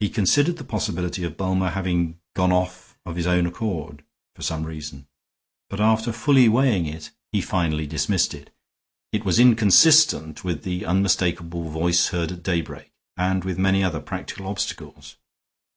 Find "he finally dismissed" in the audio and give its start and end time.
7.30-8.34